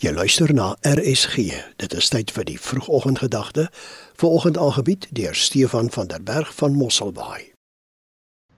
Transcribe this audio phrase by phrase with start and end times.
[0.00, 1.50] Jy luister na RSG.
[1.76, 3.66] Dit is tyd vir die vroegoggendgedagte.
[4.16, 7.50] Vanoggend aangebied deur Stefan van der Berg van Mosselbaai.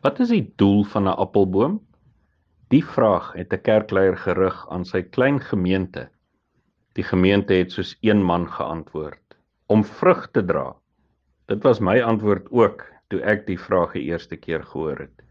[0.06, 1.80] Wat is die doel van 'n appelboom?
[2.70, 6.08] Die vraag het 'n kerkleier gerig aan sy klein gemeente.
[6.94, 9.36] Die gemeente het soos een man geantwoord:
[9.66, 10.76] om vrug te dra.
[11.46, 15.22] Dit was my antwoord ook toe ek die vraag die eerste keer gehoor het.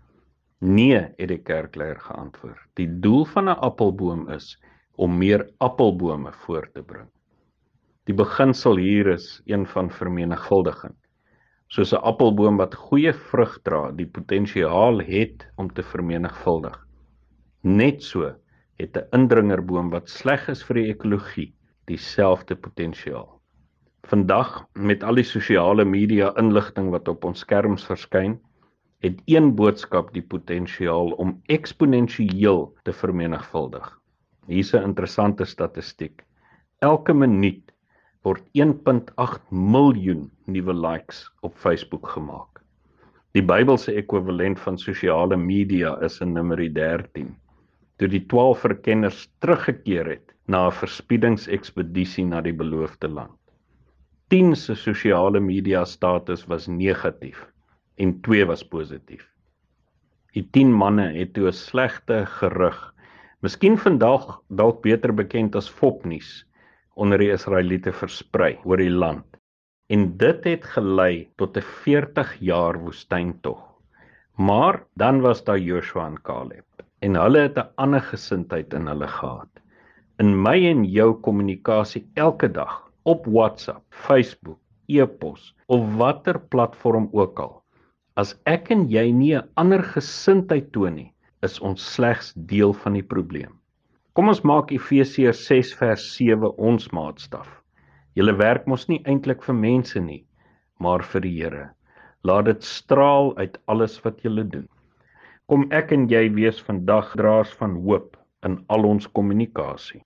[0.59, 2.67] Nee, het die kerkleier geantwoord.
[2.73, 4.59] Die doel van 'n appelboom is
[5.01, 7.07] om meer appelbome voor te bring.
[8.05, 10.93] Die beginsel hier is een van vermenigvuldiging.
[11.73, 16.77] Soos 'n appelboom wat goeie vrug dra, die potensiaal het om te vermenigvuldig.
[17.63, 18.33] Net so
[18.77, 21.53] het 'n indringerboom wat sleg is vir die ekologie
[21.85, 23.41] dieselfde potensiaal.
[24.03, 28.39] Vandag met al die sosiale media inligting wat op ons skerms verskyn,
[28.99, 34.00] het een boodskap die potensiaal om eksponensieel te vermenigvuldig.
[34.51, 36.25] Hier's 'n interessante statistiek.
[36.83, 37.71] Elke minuut
[38.27, 42.59] word 1.8 miljoen nuwe likes op Facebook gemaak.
[43.31, 47.29] Die Bybelse ekwivalent van sosiale media is in Numeri 13.
[47.97, 53.39] Toe die 12 verkenners teruggekeer het na 'n verspiedingsekspedisie na die beloofde land.
[54.27, 57.47] 10 se sosiale media status was negatief
[57.95, 59.29] en 2 was positief.
[60.33, 62.90] Die 10 manne het toe 'n slegte gerug
[63.41, 66.27] Miskien vandag dalk beter bekend as Fopnuus
[66.93, 69.25] onder die Israeliete versprei oor die land.
[69.89, 73.63] En dit het gelei tot 'n 40 jaar woestyntog.
[74.37, 79.07] Maar dan was daar Joshua en Caleb en hulle het 'n ander gesindheid in hulle
[79.07, 79.49] gehad.
[80.19, 87.39] In my en jou kommunikasie elke dag op WhatsApp, Facebook, e-pos of watter platform ook
[87.39, 87.63] al.
[88.13, 91.13] As ek en jy nie 'n ander gesindheid toon nie,
[91.45, 93.57] is ons slegs deel van die probleem.
[94.13, 97.47] Kom ons maak Efesiërs 6 vers 7 ons maatstaf.
[98.19, 100.23] Julle werk mos nie eintlik vir mense nie,
[100.83, 101.65] maar vir die Here.
[102.27, 104.67] Laat dit straal uit alles wat julle doen.
[105.47, 110.01] Kom ek en jy wees vandag draers van hoop in al ons kommunikasie.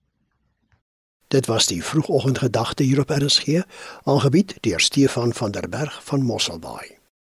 [1.33, 3.65] Dit was die vroegoggendgedagte hier op RSG,
[4.05, 7.04] aangebied deur Stefan van der Berg van Mosselbaai.